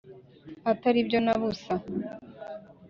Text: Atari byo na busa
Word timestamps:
Atari 0.71 0.99
byo 1.07 1.19
na 1.25 1.33
busa 1.39 1.73